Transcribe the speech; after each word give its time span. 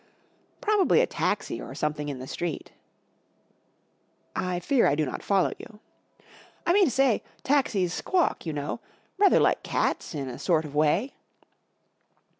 "Probably 0.61 0.99
a 0.99 1.05
taxi 1.05 1.61
or 1.61 1.75
something 1.75 2.09
in 2.09 2.17
the 2.17 2.25
street." 2.25 2.71
4 4.35 4.43
I 4.43 4.59
fear 4.59 4.87
1 4.87 4.97
do 4.97 5.05
not 5.05 5.21
follow 5.21 5.51
you." 5.59 5.79
4 6.17 6.29
1 6.63 6.73
mean 6.73 6.85
to 6.85 6.89
say, 6.89 7.21
taxis 7.43 7.93
squawk, 7.93 8.43
you 8.43 8.51
know. 8.51 8.79
Rather 9.19 9.39
like 9.39 9.61
cats 9.61 10.15
in 10.15 10.27
a 10.27 10.39
sort 10.39 10.65
of 10.65 10.73
way." 10.73 11.13